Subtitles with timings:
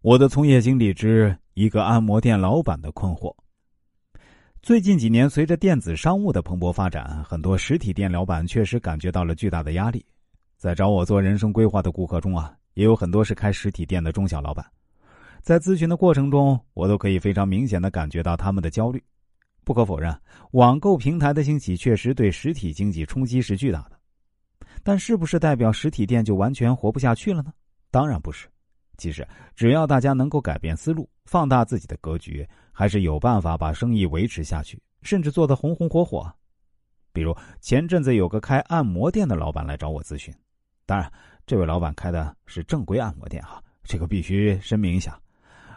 [0.00, 3.34] 我的从业经历之一个按摩店老板的困惑。
[4.62, 10.06] 最近几年，随着电子商务的蓬勃发展，很多实体店老板确实感觉到了巨大的压力。
[10.56, 14.64] 在找我做人生规划的顾客中啊，也有很多是开实体店的中小老板。
[15.42, 19.02] 在咨询的过程中，我都可以非常明显的感觉到他们的焦虑。
[19.64, 20.16] 不可否认，
[20.52, 23.98] 网购平台的兴起确实对实体经济冲击是巨大的。
[24.84, 27.52] 但是不是代表实体店就完全活不下去了呢？
[27.90, 28.46] 当然不是。
[28.98, 36.30] 其实，只要大家能够改变思路，放大自己的格局，还是有办法把生意维持下去，甚至做得红红火火。
[37.12, 40.34] 比如前阵子有个开按摩店的老板来找我咨询，
[40.84, 41.10] 当然，
[41.46, 45.16] 这位老板开的是正规按摩店哈，这个必须声明一下。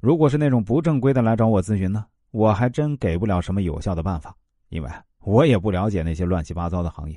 [0.00, 4.36] 如果是那种不正规的来找我咨询呢，我还真给不了什么有效的办法，
[4.70, 4.90] 因为
[5.20, 7.16] 我也不了解那些乱七八糟的行业。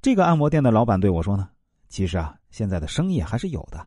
[0.00, 1.50] 这个按摩店的老板对我说呢，
[1.90, 3.86] 其实啊，现在的生意还是有的。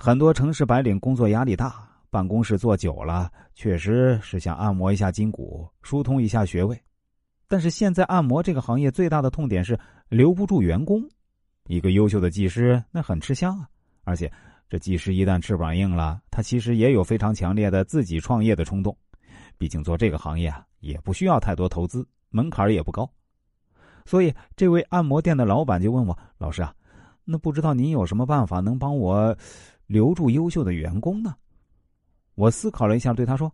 [0.00, 1.74] 很多城市白领工作压力大，
[2.08, 6.80] 办公室坐久了，确实是想按摩一下筋骨，疏通一下穴位。
[7.48, 9.76] 但是现在按摩这个行业最大的痛点是
[10.08, 11.02] 留不住员工。
[11.66, 13.68] 一个优秀的技师那很吃香啊，
[14.04, 14.30] 而且
[14.68, 18.96] 这技师一旦翅膀硬了，他其实也有非常强烈的自己创业的冲动。
[19.58, 23.10] 毕竟做这个行业啊，也不需要太多投资，门槛也不高。
[24.06, 26.72] 所以这位按摩店的老板就问我：“老师啊，
[27.24, 29.36] 那不知道您有什么办法能帮我？”
[29.88, 31.34] 留住优秀的员工呢？
[32.36, 33.52] 我思考了一下，对他说：“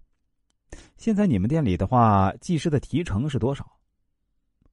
[0.99, 3.65] 现在你们店里的话，技师的提成是多少？”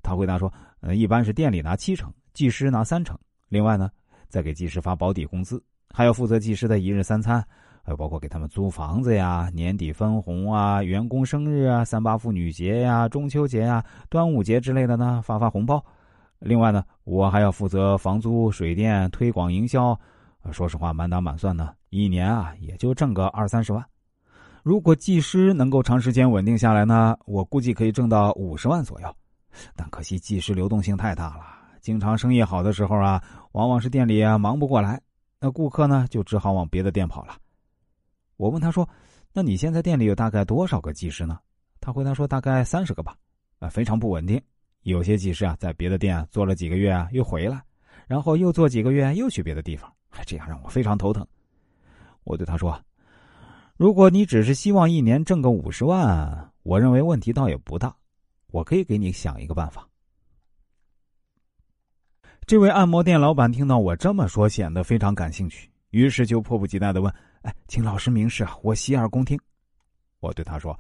[0.04, 3.18] 他回答说：“呃，一般是店里拿七成，技师拿三成。
[3.48, 3.90] 另外呢，
[4.28, 7.40] 再给技师发保底工资，还要负责技师的一日三餐，
[7.84, 15.82] 还有包括给他们租房子呀、年底分红啊、员工生日啊、三八妇女节呀、中秋节呀、端午节之类的呢，发发红包。
[16.40, 19.98] 另外呢，我还要负责房租、水电、推广营销。”
[20.52, 23.86] 说实话，满打满算呢，一年啊也就挣个二三十万。
[24.64, 29.16] 如果技师能够长时间稳定下来呢，我估计可以挣到五十万左右。
[29.76, 31.44] 但可惜技师流动性太大了，
[31.82, 35.02] 经常生意好的时候啊，往往是店里啊忙不过来，
[35.40, 37.36] 那顾客呢就只好往别的店跑了。
[38.38, 38.88] 我问他说
[39.34, 41.40] ：“那你现在店里有大概多少个技师呢？”
[41.80, 43.16] 他回答说：“大概三十个吧。”
[43.60, 44.42] 啊，非常不稳定。
[44.84, 47.62] 有些技师啊在别的店做了几个月啊又回来，
[48.08, 49.92] 然后又做几个月又去别的地方。
[50.26, 51.26] 这样让我非常头疼。
[52.24, 52.80] 我对他说
[53.78, 57.96] ：“如果你只是希望一年挣个五十万，我认为问题倒也不大。
[58.48, 59.88] 我可以给你想一个办法。”
[62.46, 69.40] 这位按摩店老板听到我这么说，显得非常感兴趣，于是就迫不及待的问：“哎，请老师明示啊，我洗耳恭听。”
[70.20, 70.78] 我对他说：“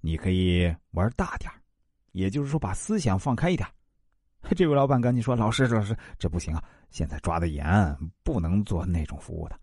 [0.00, 1.50] 你可以玩大点
[2.10, 3.66] 也就是说把思想放开一点。”
[4.56, 6.62] 这位老板赶紧说：“老师，老师，这不行啊！
[6.92, 9.58] 现在抓的严，不能做那种服务的。”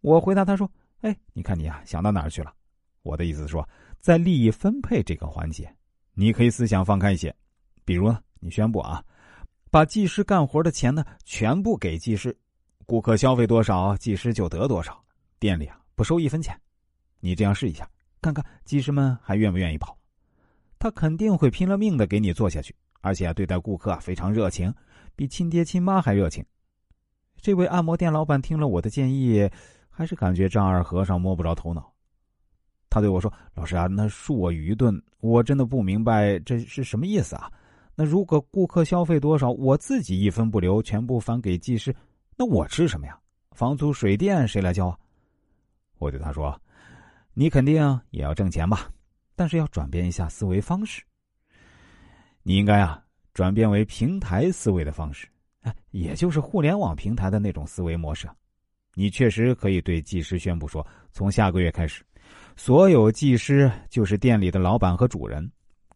[0.00, 0.70] 我回答他说
[1.02, 2.54] ：“哎，你看你啊，想到哪儿去了？
[3.02, 3.68] 我的意思是说，
[4.00, 5.70] 在利益分配这个环节，
[6.14, 7.34] 你可以思想放开一些。
[7.84, 9.04] 比如呢，你宣布啊，
[9.70, 12.36] 把技师干活的钱呢全部给技师，
[12.86, 15.04] 顾客消费多少，技师就得多少，
[15.38, 16.58] 店里啊不收一分钱。
[17.20, 17.88] 你这样试一下，
[18.20, 19.98] 看看技师们还愿不愿意跑？
[20.78, 22.72] 他肯定会拼了命的给你做下去。”
[23.06, 24.74] 而且对待顾客非常热情，
[25.14, 26.44] 比亲爹亲妈还热情。
[27.40, 29.48] 这位按摩店老板听了我的建议，
[29.88, 31.92] 还是感觉丈二和尚摸不着头脑。
[32.90, 37.48] 他对我说：“老师啊，那恕我愚钝，我真的不明白这是什么意思啊？
[37.94, 41.94] 那如果顾客消费多少，我自己一分不留，全部返给技师，
[42.36, 43.16] 那我吃什么呀？
[43.52, 44.98] 房租、水电谁来交啊？”
[45.98, 46.60] 我对他说
[47.34, 48.90] ：“你肯定也要挣钱吧？
[49.36, 51.04] 但是要转变一下思维方式。”
[52.48, 53.02] 你应该啊，
[53.34, 55.26] 转变为平台思维的方式，
[55.62, 58.28] 哎，也就是互联网平台的那种思维模式。
[58.94, 62.04] 你确实可以对技师宣布说，从下个月开始，
[62.54, 65.50] 所有技师就是店里的老板和主人，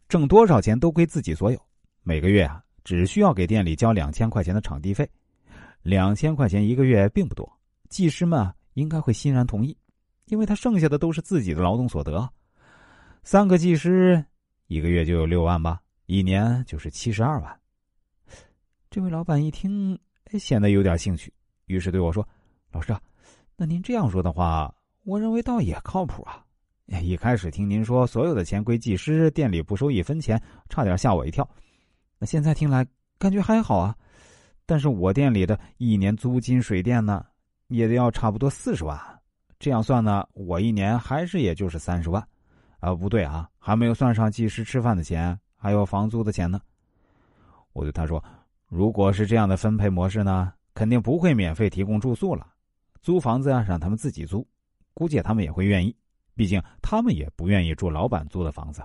[0.09, 1.57] 挣多少钱都归自己所有。
[2.03, 5.09] 每个月啊，只需要给店里交两千块钱的场地费，
[5.83, 7.49] 两千块钱一个月并不多，
[7.87, 9.73] 技师们应该会欣然同意，
[10.25, 12.29] 因为他剩下的都是自己的劳动所得。
[13.23, 14.21] 三个技师
[14.67, 15.81] 一个月就有六万吧。
[16.11, 17.59] 一年就是七十二万。
[18.89, 19.97] 这位老板一听，
[20.37, 21.33] 显得有点兴趣，
[21.67, 22.27] 于是对我说
[22.69, 22.99] ：“老师啊，
[23.55, 24.75] 那您这样说的话，
[25.05, 26.43] 我认为倒也靠谱啊。
[27.01, 30.37] 一开始听您说所有的钱归技师，店里不收一分钱，
[30.67, 31.49] 差点吓我一跳。
[32.19, 32.85] 那现在听来
[33.17, 33.95] 感觉还好啊。
[34.65, 37.25] 但是我店里的一年租金、水电呢，
[37.67, 38.99] 也得要差不多四十万。
[39.59, 42.21] 这样算呢，我一年还是也就是三十万。
[42.81, 46.59] 啊，不对啊，还没有算上技师吃饭的钱。”还有房租的钱呢，
[47.73, 48.23] 我对他说
[48.67, 52.47] ：“如果是这样的分配模式呢，肯定不会免费提供住宿了，
[53.03, 54.43] 租房子啊让他们自己租，
[54.95, 55.95] 估计他们也会愿意，
[56.33, 58.83] 毕竟他们也不愿意住老板租的房子，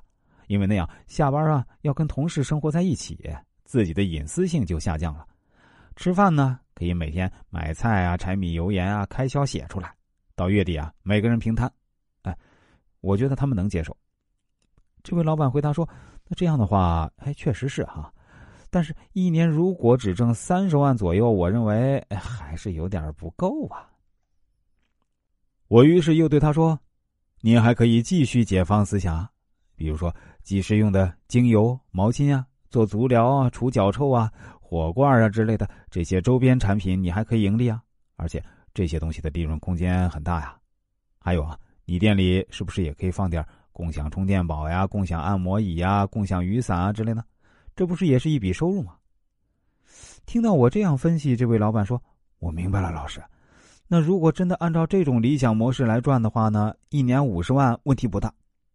[0.49, 3.19] 因为那样下班啊要跟同事生活在一起，
[3.64, 5.26] 自己的隐私性就下降了。
[5.96, 9.94] 吃饭呢，可以每天买菜啊、柴米油盐啊，开销写出来，
[10.34, 11.73] 到月底啊，每个人平摊。
[12.20, 12.37] 哎，
[13.00, 13.96] 我觉得他们能接受。
[15.02, 15.88] 这位老板回答说
[16.28, 18.12] ：“那这样的话，哎，确实是哈，
[18.70, 23.88] 但是一年如果只挣三十万左右，我认为还是有点不够啊。”
[25.69, 26.78] 我于是又对他说
[27.43, 29.28] ：“你还可以继续解放思想，
[29.75, 34.32] 比如说即食用的精油、毛巾啊，做足疗啊、除脚臭啊。”
[34.69, 37.81] 火罐啊之类的这些周边产品，你还可以盈利啊！
[38.17, 38.44] 而且
[38.75, 40.58] 这些东西的利润空间很大呀。
[41.20, 43.46] 还有啊，你店里是不是也可以放点
[43.76, 47.23] 共享充电宝呀、共享按摩椅呀、共享雨伞啊之类的？
[47.75, 48.96] 这不是也是一笔收入吗？
[50.25, 52.02] 听到我这样分析，这位老板说
[52.40, 53.23] ：“我明白了，老师。
[53.87, 58.32] 那如果真的按照这种理想模式来赚的话呢，一年五十万问题不大。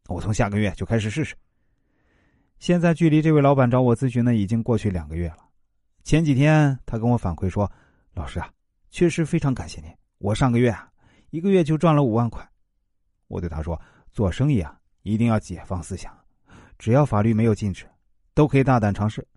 [0.08, 1.36] 我从下个月就开始试试。”
[2.60, 5.40] 现在距离这位老板找我咨询呢，已经过去两个月了。
[6.04, 7.70] 前几天他跟我反馈说
[8.14, 8.48] ：“老师啊，
[8.92, 9.90] 确实非常感谢您。
[10.20, 10.88] 我上个月啊，
[11.32, 12.48] 一个月就赚了五万块。”
[13.30, 13.82] 我对他说
[14.14, 16.16] ：“做生意啊，一定要解放思想，
[16.78, 17.86] 只要法律没有禁止，
[18.34, 19.28] 都可以大胆尝试。